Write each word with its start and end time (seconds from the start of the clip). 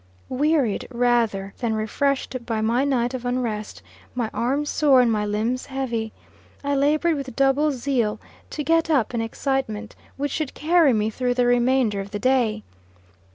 Wearied 0.29 0.87
rather 0.89 1.53
than 1.59 1.75
refreshed 1.75 2.43
by 2.43 2.59
my 2.59 2.83
night 2.83 3.13
of 3.13 3.23
unrest, 3.23 3.83
my 4.15 4.31
arms 4.33 4.71
sore, 4.71 4.99
and 4.99 5.11
my 5.11 5.27
limbs 5.27 5.67
heavy, 5.67 6.11
I 6.63 6.73
labored 6.73 7.13
with 7.15 7.35
double 7.35 7.71
zeal 7.71 8.19
to 8.49 8.63
get 8.63 8.89
up 8.89 9.13
an 9.13 9.21
excitement, 9.21 9.95
which 10.17 10.31
should 10.31 10.55
carry 10.55 10.91
me 10.91 11.11
through 11.11 11.35
the 11.35 11.45
remainder 11.45 11.99
of 11.99 12.09
the 12.09 12.17
day. 12.17 12.63